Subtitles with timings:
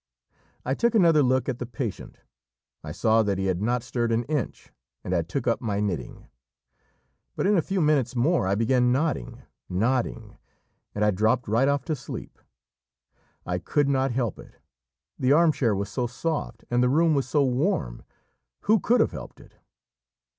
[0.65, 2.21] I took another look at the patient;
[2.83, 4.71] I saw that he had not stirred an inch,
[5.03, 6.27] and I took up my knitting;
[7.35, 10.39] but in a few minutes more I began nodding, nodding,
[10.95, 12.39] and I dropped right off to sleep.
[13.45, 14.55] I could not help it,
[15.19, 18.03] the arm chair was so soft and the room was so warm,
[18.61, 19.53] who could have helped it?